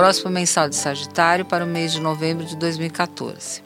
[0.00, 3.62] Horóscopo mensal de Sagitário para o mês de novembro de 2014.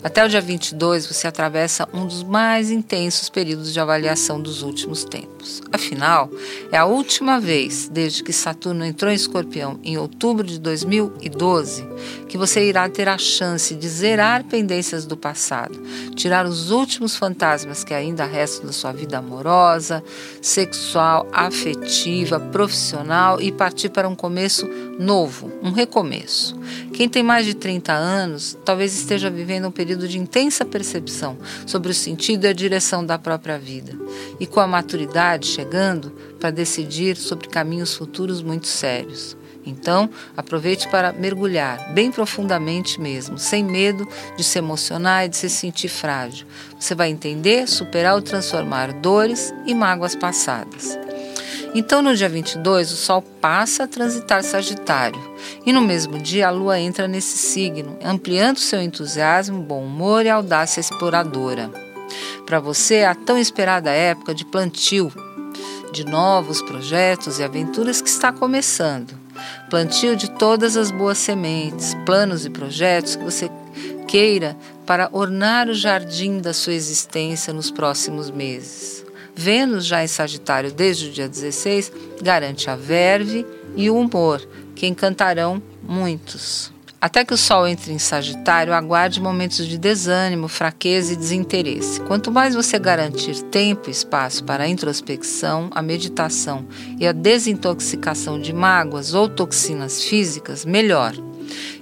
[0.00, 5.02] Até o dia 22, você atravessa um dos mais intensos períodos de avaliação dos últimos
[5.02, 5.60] tempos.
[5.72, 6.30] Afinal,
[6.70, 11.84] é a última vez desde que Saturno entrou em Escorpião em outubro de 2012
[12.28, 15.78] que você irá ter a chance de zerar pendências do passado,
[16.14, 20.02] tirar os últimos fantasmas que ainda restam da sua vida amorosa,
[20.40, 24.66] sexual, afetiva, profissional e partir para um começo
[24.98, 26.58] novo, um recomeço.
[26.92, 31.90] Quem tem mais de 30 anos talvez esteja vivendo um período de intensa percepção sobre
[31.90, 33.92] o sentido e a direção da própria vida,
[34.38, 39.36] e com a maturidade chegando para decidir sobre caminhos futuros muito sérios.
[39.64, 45.48] Então, aproveite para mergulhar bem profundamente mesmo, sem medo de se emocionar e de se
[45.48, 46.46] sentir frágil.
[46.78, 50.98] Você vai entender, superar ou transformar dores e mágoas passadas.
[51.74, 55.18] Então, no dia 22, o Sol passa a transitar Sagitário,
[55.64, 60.28] e no mesmo dia a Lua entra nesse signo, ampliando seu entusiasmo, bom humor e
[60.28, 61.70] audácia exploradora.
[62.44, 65.10] Para você, a tão esperada época de plantio,
[65.92, 69.14] de novos projetos e aventuras que está começando.
[69.70, 73.50] Plantio de todas as boas sementes, planos e projetos que você
[74.06, 79.02] queira para ornar o jardim da sua existência nos próximos meses.
[79.34, 84.86] Vênus, já em Sagitário desde o dia 16, garante a verve e o humor, que
[84.86, 86.72] encantarão muitos.
[87.02, 92.00] Até que o Sol entre em Sagitário, aguarde momentos de desânimo, fraqueza e desinteresse.
[92.02, 96.64] Quanto mais você garantir tempo e espaço para a introspecção, a meditação
[97.00, 101.12] e a desintoxicação de mágoas ou toxinas físicas, melhor.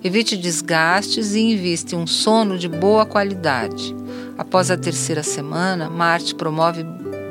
[0.03, 3.95] Evite desgastes e invista em um sono de boa qualidade.
[4.39, 6.83] Após a terceira semana, Marte promove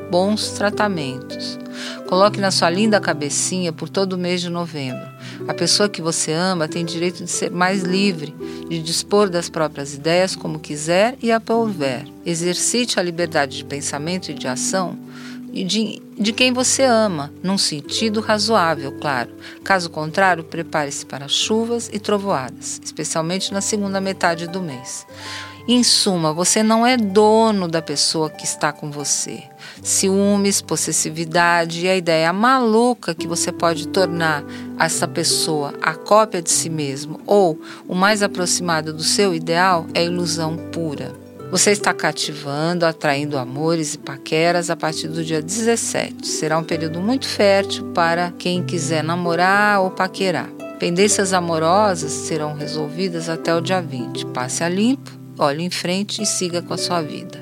[0.10, 1.58] bons tratamentos.
[2.08, 5.08] Coloque na sua linda cabecinha por todo o mês de novembro.
[5.48, 8.36] A pessoa que você ama tem direito de ser mais livre,
[8.68, 12.06] de dispor das próprias ideias como quiser e aprouver.
[12.26, 14.98] Exercite a liberdade de pensamento e de ação
[15.52, 19.32] de, de quem você ama, num sentido razoável, claro.
[19.64, 25.06] Caso contrário, prepare-se para chuvas e trovoadas, especialmente na segunda metade do mês.
[25.72, 29.44] Em suma, você não é dono da pessoa que está com você.
[29.84, 34.44] Ciúmes, possessividade e a ideia maluca que você pode tornar
[34.80, 37.56] essa pessoa a cópia de si mesmo ou
[37.88, 41.14] o mais aproximado do seu ideal é ilusão pura.
[41.52, 46.26] Você está cativando, atraindo amores e paqueras a partir do dia 17.
[46.26, 50.50] Será um período muito fértil para quem quiser namorar ou paquerar.
[50.80, 54.26] Pendências amorosas serão resolvidas até o dia 20.
[54.28, 57.40] Passe a limpo olhe em frente e siga com a sua vida.